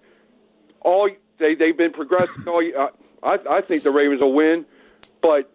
[0.82, 1.10] all
[1.40, 2.48] they they've been progressing.
[2.48, 2.90] All uh,
[3.24, 4.66] I I think the Ravens will win,
[5.22, 5.52] but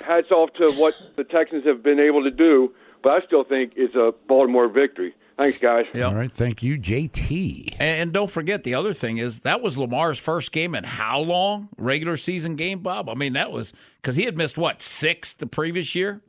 [0.00, 2.74] hats off to what the Texans have been able to do.
[3.02, 5.14] But I still think it's a Baltimore victory.
[5.36, 5.86] Thanks, guys.
[5.94, 7.72] All right, thank you, JT.
[7.78, 11.20] And, and don't forget the other thing is that was Lamar's first game in how
[11.20, 11.68] long?
[11.76, 13.08] Regular season game, Bob.
[13.08, 16.20] I mean, that was because he had missed what six the previous year.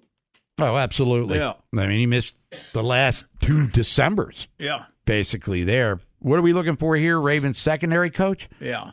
[0.60, 1.38] Oh, absolutely.
[1.40, 1.54] Yeah.
[1.76, 2.36] I mean, he missed
[2.74, 5.64] the last two Decembers, Yeah, basically.
[5.64, 6.00] There.
[6.20, 7.20] What are we looking for here?
[7.20, 8.48] Ravens secondary coach.
[8.60, 8.92] yeah.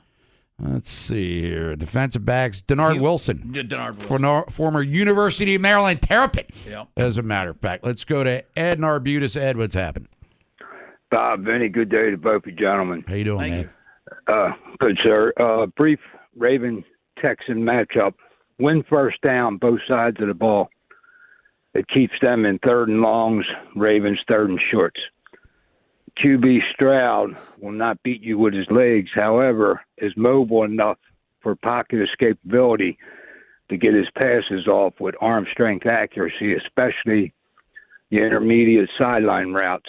[0.62, 1.75] Let's see here.
[1.77, 2.62] Defensive backs.
[2.62, 3.51] Dennard Wilson.
[3.51, 4.09] D- Dennard Wilson.
[4.09, 6.46] For no, former University of Maryland Terrapin.
[6.68, 6.85] Yeah.
[6.96, 9.37] As a matter of fact, let's go to Ed Narbutis.
[9.37, 10.09] Ed, what's happened?
[11.11, 13.05] Bob, Vinny, good day to both of you gentlemen.
[13.09, 13.70] How you doing, Thank man?
[14.27, 15.33] Uh, good, sir.
[15.38, 15.99] Uh, brief
[16.37, 16.85] Raven
[17.20, 18.14] Texan matchup.
[18.59, 20.68] Win first down, both sides of the ball.
[21.75, 25.01] It keeps them in third and longs, Ravens third and shorts.
[26.18, 30.99] QB Stroud will not beat you with his legs, however, is mobile enough
[31.40, 32.96] for pocket escapability
[33.68, 37.33] to get his passes off with arm strength accuracy, especially
[38.11, 39.88] the intermediate sideline routes.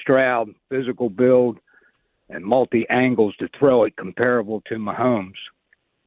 [0.00, 1.58] Stroud, physical build,
[2.28, 5.36] and multi angles to throw it comparable to Mahomes.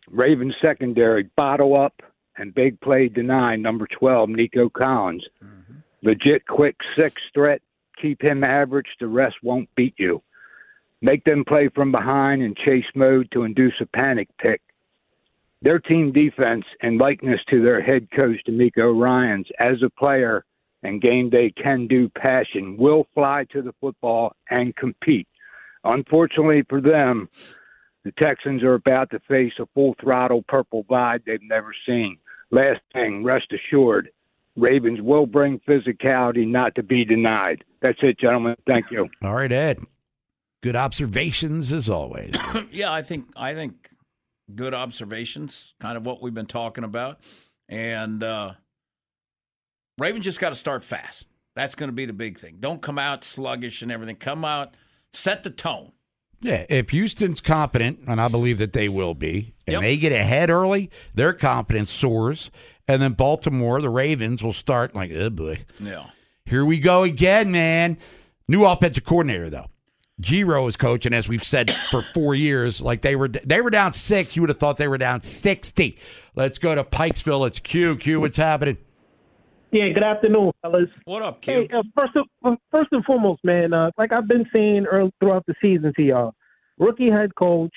[0.10, 2.01] Ravens secondary, bottle up
[2.38, 5.25] and big play deny number 12, Nico Collins.
[5.43, 5.73] Mm-hmm.
[6.04, 7.62] Legit quick six threat,
[8.01, 10.21] keep him average, the rest won't beat you.
[11.01, 14.62] Make them play from behind in chase mode to induce a panic pick.
[15.62, 20.45] Their team defense and likeness to their head coach, DeMeco Ryans, as a player
[20.84, 25.27] and game day can do passion, will fly to the football and compete.
[25.84, 27.29] Unfortunately for them,
[28.03, 32.17] the Texans are about to face a full throttle purple vibe they've never seen.
[32.51, 34.10] Last thing, rest assured,
[34.55, 37.63] Ravens will bring physicality not to be denied.
[37.81, 38.55] That's it, gentlemen.
[38.65, 39.09] Thank you.
[39.23, 39.79] All right, Ed.
[40.63, 42.33] Good observations as always.
[42.71, 43.89] yeah, I think I think
[44.53, 47.19] good observations, kind of what we've been talking about,
[47.69, 48.53] and uh,
[49.97, 51.27] Ravens just got to start fast.
[51.55, 52.57] That's going to be the big thing.
[52.59, 54.17] Don't come out sluggish and everything.
[54.17, 54.75] Come out,
[55.13, 55.91] set the tone.
[56.41, 59.81] Yeah, if Houston's competent, and I believe that they will be, and Yep.
[59.81, 62.51] they get ahead early, their confidence soars.
[62.88, 66.06] And then Baltimore, the Ravens, will start like, oh boy, Yeah.
[66.45, 67.98] here we go again, man.
[68.48, 69.65] New offensive coordinator though.
[70.21, 72.80] Giro is coaching, as we've said for four years.
[72.82, 74.36] Like they were, they were down six.
[74.36, 75.98] You would have thought they were down sixty.
[76.36, 77.48] Let's go to Pikesville.
[77.48, 77.95] It's Q.
[77.98, 78.19] Q.
[78.21, 78.78] What's happening?
[79.71, 80.89] Yeah, good afternoon, fellas.
[81.06, 81.54] What up, Q?
[81.69, 85.43] Hey, uh, first, of, first and foremost, man, uh, like I've been saying early, throughout
[85.48, 86.34] the season to y'all,
[86.78, 87.74] rookie head coach,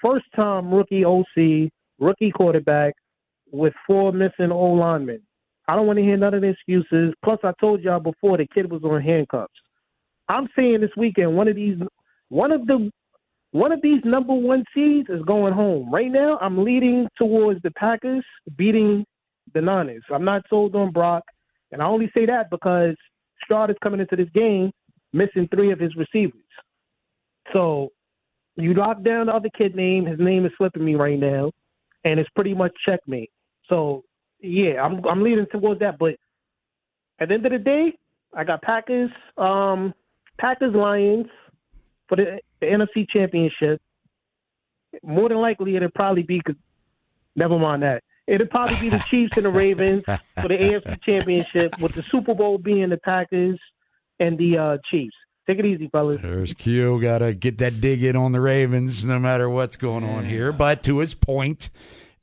[0.00, 2.94] first time rookie OC, rookie quarterback
[3.52, 5.20] with four missing O linemen.
[5.68, 7.14] I don't want to hear none of the excuses.
[7.24, 9.52] Plus, I told y'all before the kid was on handcuffs.
[10.28, 11.76] I'm saying this weekend one of these,
[12.30, 12.90] one of the,
[13.52, 15.92] one of these number one seeds is going home.
[15.92, 18.24] Right now, I'm leading towards the Packers
[18.56, 19.04] beating
[19.54, 20.02] the Niners.
[20.12, 21.22] I'm not sold on Brock,
[21.70, 22.96] and I only say that because
[23.44, 24.72] Stroud is coming into this game
[25.12, 26.40] missing three of his receivers.
[27.52, 27.90] So
[28.56, 30.06] you lock down the other kid name.
[30.06, 31.50] His name is slipping me right now,
[32.04, 33.30] and it's pretty much checkmate.
[33.68, 34.04] So
[34.40, 35.98] yeah, I'm I'm leaning towards that.
[35.98, 36.16] But
[37.18, 37.98] at the end of the day,
[38.34, 39.94] I got Packers, um,
[40.38, 41.26] Packers Lions
[42.08, 43.80] for the, the NFC Championship.
[45.02, 46.40] More than likely, it'll probably be.
[47.34, 48.02] Never mind that.
[48.26, 52.34] It'll probably be the Chiefs and the Ravens for the AFC Championship, with the Super
[52.34, 53.58] Bowl being the Packers
[54.20, 55.14] and the uh, Chiefs.
[55.46, 56.20] Take it easy, fellas.
[56.22, 57.00] There's Q.
[57.00, 60.52] Got to get that dig in on the Ravens, no matter what's going on here.
[60.52, 61.70] But to his point,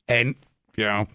[0.08, 0.36] and
[0.76, 1.06] you know,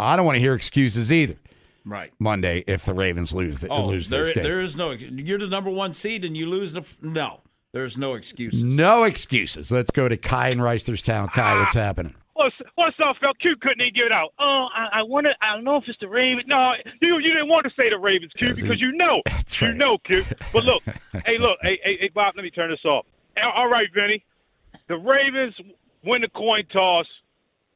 [0.00, 1.36] I don't want to hear excuses either.
[1.84, 2.12] Right.
[2.18, 4.90] Monday, if the Ravens lose, Oh, lose there, this game, there is no.
[4.90, 6.86] You're the number one seed and you lose the.
[7.00, 7.40] No,
[7.72, 8.62] there's no excuses.
[8.62, 9.70] no excuses.
[9.72, 11.32] Let's go to Kai in Reisterstown.
[11.32, 11.58] Kai, ah.
[11.60, 12.14] what's happening?
[12.34, 13.32] What's what's up, Phil?
[13.40, 14.32] Q couldn't even get it out.
[14.38, 15.34] Oh, I, I wanted.
[15.42, 16.44] I don't know if it's the Ravens.
[16.46, 19.22] No, you you didn't want to say the Ravens, Q, Yes, because he- you know.
[19.26, 19.76] That's you right.
[19.76, 20.24] know, Q.
[20.52, 20.82] But look,
[21.26, 22.34] hey, look, hey, hey, hey, Bob.
[22.36, 23.04] Let me turn this off.
[23.56, 24.24] All right, Vinny.
[24.88, 25.54] The Ravens
[26.04, 27.06] win the coin toss.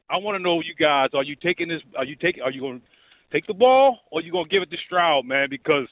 [0.09, 1.09] I want to know you guys.
[1.13, 1.81] Are you taking this?
[1.97, 2.43] Are you taking?
[2.43, 2.85] Are you going to
[3.31, 5.47] take the ball or are you going to give it to Stroud, man?
[5.49, 5.87] Because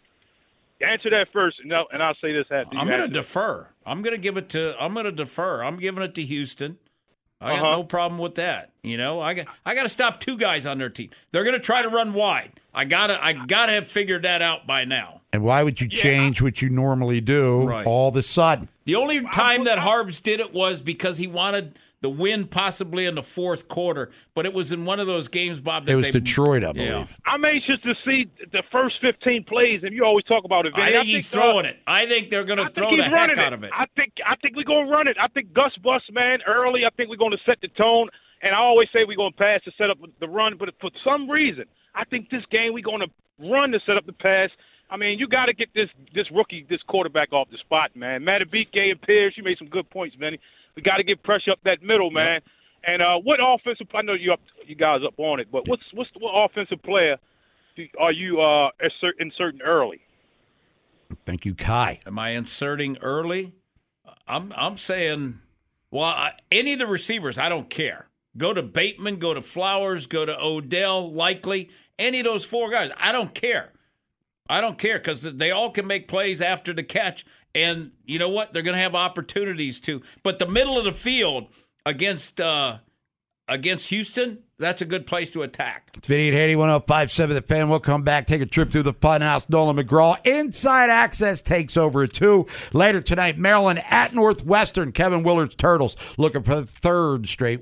[0.81, 2.77] answer that first, and I'll, and I'll say this after.
[2.77, 3.67] I'm going to defer.
[3.85, 4.75] I'm going to give it to.
[4.79, 5.63] I'm going to defer.
[5.63, 6.77] I'm giving it to Houston.
[7.41, 7.71] I got Uh-huh.
[7.77, 8.71] no problem with that.
[8.83, 11.09] You know, I got I got to stop two guys on their team.
[11.31, 12.51] They're going to try to run wide.
[12.75, 15.21] I gotta I gotta have figured that out by now.
[15.31, 17.85] And why would you change what you normally do Right.
[17.85, 18.67] all of a sudden?
[18.85, 23.15] The only time that Harbs did it was because he wanted the win possibly in
[23.15, 25.85] the fourth quarter, but it was in one of those games, Bob.
[25.85, 26.89] That It was they, Detroit, I believe.
[26.89, 27.07] Yeah.
[27.25, 30.73] I'm anxious to see the first 15 plays, and you always talk about it.
[30.75, 30.91] I Vinny.
[30.97, 31.77] think he's uh, throwing it.
[31.87, 33.71] I think they're going to throw he's the running heck out of it.
[33.73, 35.15] I think I think we're gonna run it.
[35.19, 36.81] I think Gus Bus man early.
[36.85, 38.09] I think we're gonna set the tone.
[38.41, 41.29] And I always say we're gonna pass to set up the run, but for some
[41.29, 41.63] reason,
[41.95, 43.07] I think this game we're gonna
[43.39, 44.49] run to set up the pass.
[44.89, 48.21] I mean, you got to get this this rookie, this quarterback off the spot, man.
[48.21, 50.39] Madubuike and Pierce, you made some good points, Vinny.
[50.75, 52.41] We got to get pressure up that middle, man.
[52.83, 53.87] And uh, what offensive?
[53.93, 57.17] I know you up, you guys up on it, but what's what's what offensive player
[57.99, 58.69] are you uh,
[59.19, 60.01] inserting early?
[61.25, 62.01] Thank you, Kai.
[62.05, 63.53] Am I inserting early?
[64.27, 65.39] I'm I'm saying,
[65.91, 68.07] well, I, any of the receivers, I don't care.
[68.35, 72.91] Go to Bateman, go to Flowers, go to Odell, Likely any of those four guys.
[72.97, 73.71] I don't care.
[74.49, 78.29] I don't care because they all can make plays after the catch, and you know
[78.29, 78.53] what?
[78.53, 80.01] They're going to have opportunities to.
[80.23, 81.47] But the middle of the field
[81.85, 82.77] against uh,
[83.47, 85.91] against Houston, that's a good place to attack.
[85.95, 87.69] It's Vinny and Haney, 1057 The Fan.
[87.69, 89.43] We'll come back, take a trip through the fun house.
[89.49, 92.47] Nolan McGraw, Inside Access takes over at 2.
[92.71, 94.91] Later tonight, Maryland at Northwestern.
[94.91, 97.61] Kevin Willard's Turtles looking for the third straight.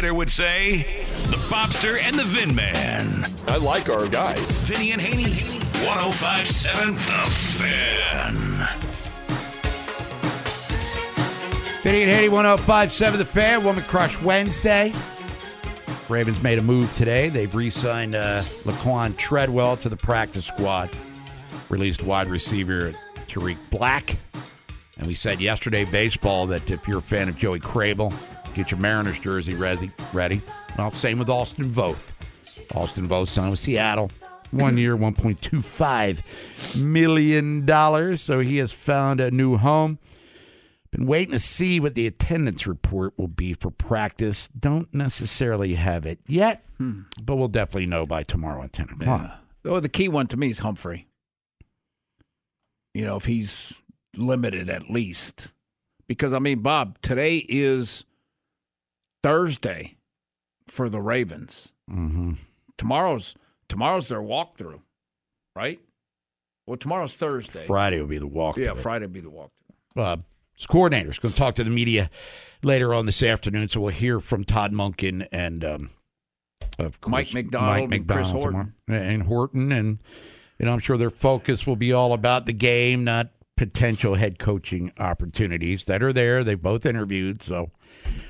[0.00, 3.30] As Hyder would say, the Bobster and the Vin Man.
[3.48, 4.40] I like our guys.
[4.62, 5.30] Vinny and Haney,
[5.84, 7.00] 1057 The
[7.60, 8.34] Fan.
[11.82, 13.62] Vinny and Haney, 1057 The Fan.
[13.62, 14.94] Woman Crush Wednesday.
[16.08, 17.28] Ravens made a move today.
[17.28, 20.88] They've re signed uh, Laquan Treadwell to the practice squad.
[21.68, 22.92] Released wide receiver
[23.28, 24.18] Tariq Black.
[24.96, 28.14] And we said yesterday, baseball, that if you're a fan of Joey Krehbiel,
[28.54, 29.90] get your Mariners jersey ready.
[30.12, 30.42] ready.
[30.76, 32.10] Well, same with Austin Voth.
[32.74, 34.10] Austin Voth signed with Seattle.
[34.50, 38.16] One year, $1.25 million.
[38.16, 39.98] So he has found a new home.
[40.90, 44.48] Been waiting to see what the attendance report will be for practice.
[44.58, 47.02] Don't necessarily have it yet, hmm.
[47.22, 49.38] but we'll definitely know by tomorrow at 10 o'clock.
[49.64, 51.06] Oh, the key one to me is Humphrey.
[52.92, 53.72] You know, if he's
[54.16, 55.48] limited at least.
[56.08, 58.04] Because, I mean, Bob, today is
[59.22, 59.96] Thursday
[60.68, 61.72] for the Ravens.
[61.90, 62.34] Mm-hmm.
[62.78, 63.34] Tomorrow's
[63.68, 64.80] tomorrow's their walkthrough,
[65.54, 65.80] right?
[66.66, 67.64] Well, tomorrow's Thursday.
[67.66, 68.56] Friday will be the walk.
[68.56, 69.50] Yeah, Friday will be the walkthrough.
[69.96, 70.16] Uh,
[70.56, 72.10] his coordinator's going to talk to the media
[72.62, 75.90] later on this afternoon, so we'll hear from Todd Monken and, um,
[76.78, 78.74] of course, Mike Macdonald Mike and Chris Macdonald Horton.
[78.86, 79.04] tomorrow.
[79.10, 79.98] and Horton, and
[80.58, 84.38] you know, I'm sure their focus will be all about the game, not potential head
[84.38, 86.44] coaching opportunities that are there.
[86.44, 87.70] They've both interviewed, so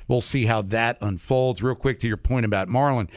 [0.09, 1.63] we'll see how that unfolds.
[1.63, 3.09] Real quick to your point about Marlon,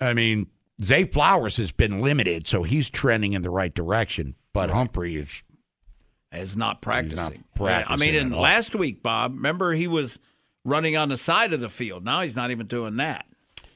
[0.00, 0.48] I mean,
[0.82, 4.76] Zay Flowers has been limited, so he's trending in the right direction, but Right.
[4.76, 5.42] Humphrey is
[6.32, 7.44] Is not practicing.
[7.54, 10.18] practicing I mean, in last week, Bob, remember he was
[10.64, 12.04] running on the side of the field.
[12.04, 13.26] Now he's not even doing that.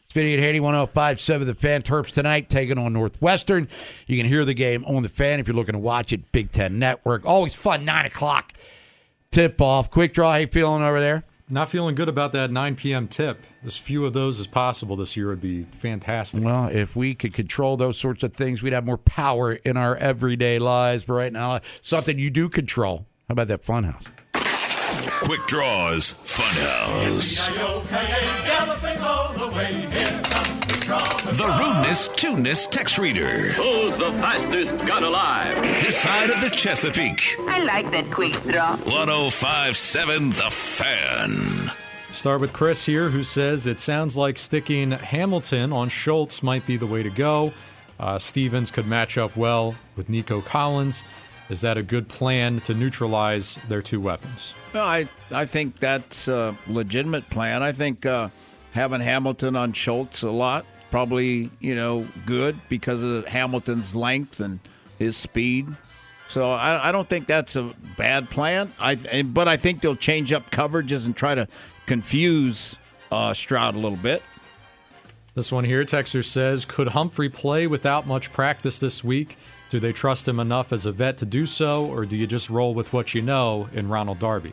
[0.04, 3.68] It's Vinny at Haney, 1057 The Fan Terps tonight, taking on Northwestern.
[4.06, 6.50] You can hear the game on The Fan if you're looking to watch it, Big
[6.50, 7.26] Ten Network.
[7.26, 8.54] Always fun, 9 o'clock
[9.30, 9.90] tip off.
[9.90, 11.24] Quick draw, how you feeling over there?
[11.50, 13.08] Not feeling good about that 9 p.m.
[13.08, 13.44] tip.
[13.64, 16.42] As few of those as possible this year would be fantastic.
[16.42, 19.96] Well, if we could control those sorts of things, we'd have more power in our
[19.96, 21.04] everyday lives.
[21.04, 23.06] But right now, something you do control.
[23.28, 24.06] How about that funhouse?
[25.22, 27.48] Quick Draws Funhouse.
[30.88, 33.50] The rudeness, tuneness text reader.
[33.50, 35.62] Who's the fastest gun alive?
[35.82, 37.36] This side of the Chesapeake.
[37.40, 38.74] I like that quick draw.
[38.76, 41.70] 1057 The Fan.
[42.10, 46.78] Start with Chris here, who says it sounds like sticking Hamilton on Schultz might be
[46.78, 47.52] the way to go.
[48.00, 51.04] Uh, Stephens could match up well with Nico Collins.
[51.50, 54.54] Is that a good plan to neutralize their two weapons?
[54.72, 57.62] Well, I I think that's a legitimate plan.
[57.62, 58.30] I think uh,
[58.72, 64.60] having Hamilton on Schultz a lot probably you know good because of Hamilton's length and
[64.98, 65.68] his speed.
[66.28, 68.72] So I, I don't think that's a bad plan.
[68.78, 71.48] I but I think they'll change up coverages and try to
[71.86, 72.76] confuse
[73.10, 74.22] uh, Stroud a little bit.
[75.34, 79.36] This one here, Texter says, could Humphrey play without much practice this week?
[79.70, 82.50] Do they trust him enough as a vet to do so, or do you just
[82.50, 84.52] roll with what you know in Ronald Darby?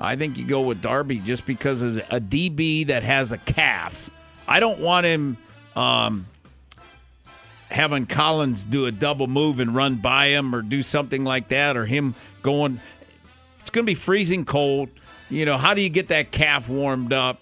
[0.00, 4.10] I think you go with Darby just because of a DB that has a calf.
[4.48, 5.36] I don't want him
[5.76, 6.26] um,
[7.70, 11.76] having Collins do a double move and run by him or do something like that,
[11.76, 12.80] or him going.
[13.60, 14.88] It's going to be freezing cold.
[15.30, 17.40] You know, how do you get that calf warmed up?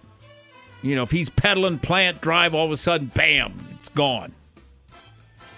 [0.82, 4.32] You know, if he's pedaling plant drive, all of a sudden, bam, it's gone.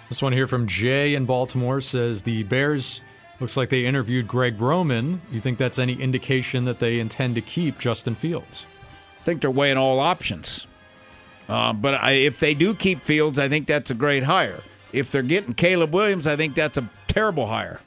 [0.08, 3.00] This one here from Jay in Baltimore says the Bears
[3.40, 5.20] looks like they interviewed Greg Roman.
[5.30, 8.64] You think that's any indication that they intend to keep Justin Fields?
[9.20, 10.66] I think they're weighing all options.
[11.48, 14.60] Uh, but I, if they do keep Fields, I think that's a great hire.
[14.92, 17.80] If they're getting Caleb Williams, I think that's a terrible hire.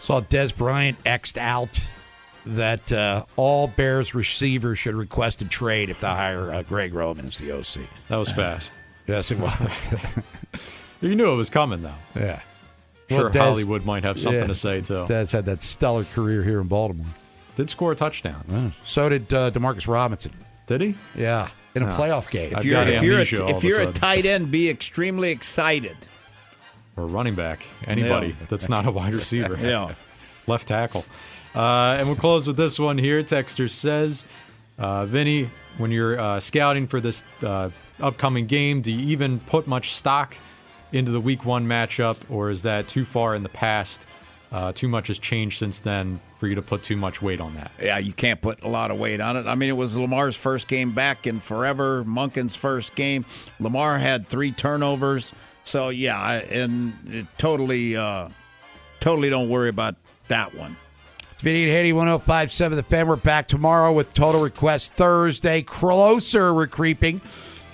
[0.00, 1.80] Saw Dez Bryant xed out
[2.46, 7.26] that uh, all Bears receivers should request a trade if they hire uh, Greg Roman
[7.26, 7.86] as the OC.
[8.08, 8.72] That was fast.
[9.06, 9.88] yes, it was.
[11.00, 11.94] You knew it was coming, though.
[12.16, 12.40] Yeah.
[13.08, 14.46] Sure, Well, Dez- Hollywood might have something yeah.
[14.48, 15.04] to say, too.
[15.04, 17.06] Dez had that stellar career here in Baltimore.
[17.54, 18.44] Did score a touchdown.
[18.48, 18.70] Yeah.
[18.84, 20.32] So did uh, Demarcus Robinson.
[20.66, 20.94] Did he?
[21.16, 21.48] Yeah,
[21.78, 21.92] in a No.
[21.96, 22.52] playoff game.
[22.54, 24.00] I've If you're, got if you're, amnesia all a, of if a you're a sudden.
[24.00, 25.96] tight end, be extremely excited.
[26.96, 27.60] Or running back.
[27.86, 28.46] Anybody Yeah.
[28.48, 29.56] that's not a wide receiver.
[29.62, 29.94] Yeah.
[30.46, 31.04] Left tackle.
[31.54, 33.22] Uh, and we'll close with this one here.
[33.22, 34.24] Texter says,
[34.78, 35.48] uh, Vinny,
[35.78, 37.70] when you're uh, scouting for this uh,
[38.00, 40.36] upcoming game, do you even put much stock
[40.92, 44.06] into the week one matchup, or is that too far in the past?
[44.50, 47.54] Uh, too much has changed since then for you to put too much weight on
[47.56, 47.72] that.
[47.82, 49.46] Yeah, you can't put a lot of weight on it.
[49.46, 52.04] I mean, it was Lamar's first game back in forever.
[52.04, 53.24] Monken's first game.
[53.58, 55.32] Lamar had three turnovers.
[55.64, 58.28] So yeah, and it totally, uh,
[59.00, 59.96] totally don't worry about
[60.28, 60.76] that one.
[61.32, 63.06] It's Vinny and Haney 1057 The Fan.
[63.06, 65.62] We're back tomorrow with Total Request Thursday.
[65.62, 67.20] Closer we're creeping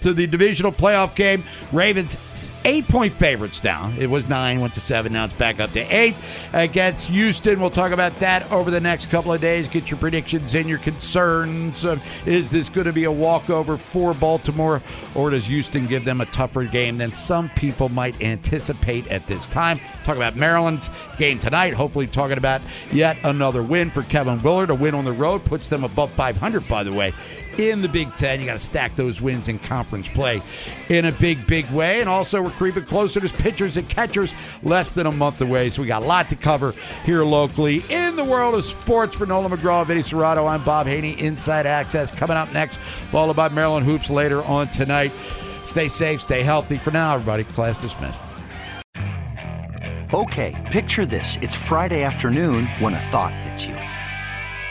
[0.05, 1.43] to the divisional playoff game.
[1.73, 3.91] Ravens eight point favorites now.
[3.99, 5.15] It was nine, went to seven.
[5.15, 6.15] Now it's back up to eight
[6.53, 7.59] against Houston.
[7.59, 9.67] We'll talk about that over the next couple of days.
[9.67, 11.87] Get your predictions and your concerns.
[12.27, 14.83] Is this going to be a walkover for Baltimore,
[15.15, 19.47] or does Houston give them a tougher game than some people might anticipate at this
[19.47, 19.81] time?
[20.05, 21.73] Talk about Maryland's game tonight.
[21.73, 22.61] Hopefully, talking about
[22.93, 24.69] yet another win for Kevin Willard.
[24.69, 27.15] A win on the road puts them above 500, by the way,
[27.59, 28.41] in the Big Ten.
[28.41, 30.43] You got to stack those wins in conference play
[30.89, 32.01] in a big, big way.
[32.01, 34.33] And also, we're creeping closer to pitchers and catchers
[34.63, 35.71] less than a month away.
[35.71, 36.73] So we got a lot to cover
[37.05, 39.17] here locally in the world of sports.
[39.17, 41.19] For Nolan McGraw, Vinny Cerrato, I'm Bob Haney.
[41.21, 42.77] Inside Access coming up next,
[43.11, 45.13] followed by Maryland Hoops later on tonight.
[45.67, 46.79] Stay safe, stay healthy.
[46.79, 48.19] For now, everybody, class dismissed.
[50.13, 51.39] Okay, picture this.
[51.43, 53.84] It's Friday afternoon when a thought hits you.